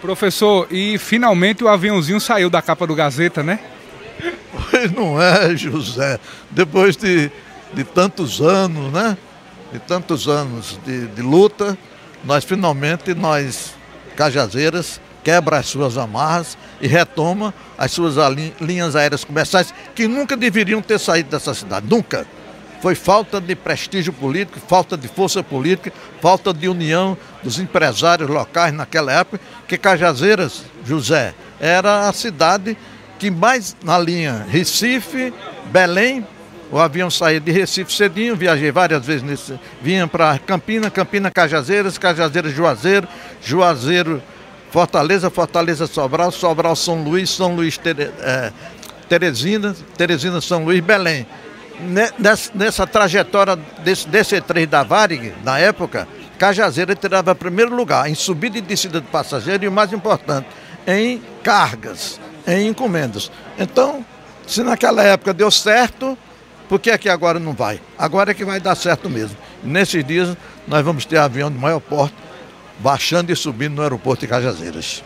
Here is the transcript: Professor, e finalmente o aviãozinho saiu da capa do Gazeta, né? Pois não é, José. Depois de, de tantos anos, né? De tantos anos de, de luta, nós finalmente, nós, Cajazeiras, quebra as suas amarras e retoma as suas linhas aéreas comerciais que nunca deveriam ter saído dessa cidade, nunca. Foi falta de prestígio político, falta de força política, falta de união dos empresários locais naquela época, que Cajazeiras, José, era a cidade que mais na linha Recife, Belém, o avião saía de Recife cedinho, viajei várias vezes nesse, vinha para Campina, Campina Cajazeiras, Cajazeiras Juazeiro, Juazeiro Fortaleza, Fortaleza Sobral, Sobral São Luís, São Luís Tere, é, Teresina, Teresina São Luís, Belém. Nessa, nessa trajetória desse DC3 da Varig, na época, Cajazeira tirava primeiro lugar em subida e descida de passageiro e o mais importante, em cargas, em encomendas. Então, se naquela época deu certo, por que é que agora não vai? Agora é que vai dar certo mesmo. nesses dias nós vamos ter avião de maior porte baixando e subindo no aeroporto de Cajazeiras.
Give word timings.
Professor, 0.00 0.66
e 0.70 0.96
finalmente 0.98 1.62
o 1.62 1.68
aviãozinho 1.68 2.20
saiu 2.20 2.48
da 2.48 2.62
capa 2.62 2.86
do 2.86 2.94
Gazeta, 2.94 3.42
né? 3.42 3.60
Pois 4.70 4.90
não 4.92 5.20
é, 5.20 5.54
José. 5.56 6.18
Depois 6.50 6.96
de, 6.96 7.30
de 7.72 7.84
tantos 7.84 8.40
anos, 8.40 8.92
né? 8.92 9.16
De 9.72 9.78
tantos 9.78 10.26
anos 10.26 10.78
de, 10.84 11.06
de 11.08 11.22
luta, 11.22 11.76
nós 12.24 12.44
finalmente, 12.44 13.14
nós, 13.14 13.74
Cajazeiras, 14.16 15.00
quebra 15.22 15.58
as 15.58 15.66
suas 15.66 15.98
amarras 15.98 16.56
e 16.80 16.88
retoma 16.88 17.54
as 17.76 17.92
suas 17.92 18.16
linhas 18.60 18.96
aéreas 18.96 19.24
comerciais 19.24 19.72
que 19.94 20.08
nunca 20.08 20.36
deveriam 20.36 20.80
ter 20.80 20.98
saído 20.98 21.30
dessa 21.30 21.54
cidade, 21.54 21.86
nunca. 21.88 22.26
Foi 22.80 22.94
falta 22.94 23.40
de 23.40 23.54
prestígio 23.54 24.12
político, 24.12 24.58
falta 24.66 24.96
de 24.96 25.06
força 25.06 25.42
política, 25.42 25.92
falta 26.20 26.52
de 26.52 26.68
união 26.68 27.16
dos 27.42 27.58
empresários 27.58 28.28
locais 28.28 28.72
naquela 28.72 29.12
época, 29.12 29.40
que 29.68 29.76
Cajazeiras, 29.76 30.62
José, 30.84 31.34
era 31.60 32.08
a 32.08 32.12
cidade 32.12 32.76
que 33.18 33.30
mais 33.30 33.76
na 33.84 33.98
linha 33.98 34.46
Recife, 34.48 35.32
Belém, 35.66 36.26
o 36.72 36.78
avião 36.78 37.10
saía 37.10 37.40
de 37.40 37.50
Recife 37.52 37.92
cedinho, 37.92 38.34
viajei 38.34 38.72
várias 38.72 39.04
vezes 39.04 39.22
nesse, 39.22 39.60
vinha 39.82 40.06
para 40.06 40.38
Campina, 40.38 40.90
Campina 40.90 41.30
Cajazeiras, 41.30 41.98
Cajazeiras 41.98 42.52
Juazeiro, 42.52 43.06
Juazeiro 43.42 44.22
Fortaleza, 44.70 45.28
Fortaleza 45.28 45.86
Sobral, 45.86 46.30
Sobral 46.30 46.76
São 46.76 47.02
Luís, 47.02 47.28
São 47.28 47.54
Luís 47.54 47.76
Tere, 47.76 48.10
é, 48.20 48.52
Teresina, 49.08 49.74
Teresina 49.96 50.40
São 50.40 50.64
Luís, 50.64 50.80
Belém. 50.80 51.26
Nessa, 52.18 52.50
nessa 52.54 52.86
trajetória 52.86 53.56
desse 53.82 54.08
DC3 54.08 54.66
da 54.66 54.82
Varig, 54.82 55.32
na 55.42 55.58
época, 55.58 56.06
Cajazeira 56.38 56.94
tirava 56.94 57.34
primeiro 57.34 57.74
lugar 57.74 58.08
em 58.08 58.14
subida 58.14 58.58
e 58.58 58.60
descida 58.60 59.00
de 59.00 59.06
passageiro 59.06 59.64
e 59.64 59.68
o 59.68 59.72
mais 59.72 59.92
importante, 59.92 60.46
em 60.86 61.22
cargas, 61.42 62.20
em 62.46 62.68
encomendas. 62.68 63.30
Então, 63.58 64.04
se 64.46 64.62
naquela 64.62 65.02
época 65.02 65.32
deu 65.32 65.50
certo, 65.50 66.16
por 66.68 66.78
que 66.78 66.90
é 66.90 66.98
que 66.98 67.08
agora 67.08 67.38
não 67.38 67.52
vai? 67.52 67.80
Agora 67.98 68.30
é 68.30 68.34
que 68.34 68.44
vai 68.44 68.60
dar 68.60 68.74
certo 68.74 69.10
mesmo. 69.10 69.36
nesses 69.62 70.04
dias 70.04 70.36
nós 70.66 70.84
vamos 70.84 71.04
ter 71.04 71.18
avião 71.18 71.50
de 71.50 71.58
maior 71.58 71.80
porte 71.80 72.14
baixando 72.78 73.30
e 73.32 73.36
subindo 73.36 73.74
no 73.74 73.82
aeroporto 73.82 74.22
de 74.22 74.28
Cajazeiras. 74.28 75.02